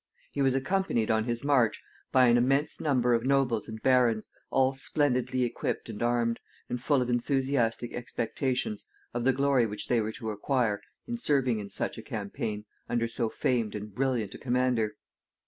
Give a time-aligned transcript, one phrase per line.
[0.31, 1.79] He was accompanied on his march
[2.11, 6.39] by an immense number of nobles and barons, all splendidly equipped and armed,
[6.69, 11.59] and full of enthusiastic expectations of the glory which they were to acquire in serving
[11.59, 14.95] in such a campaign, under so famed and brilliant a commander.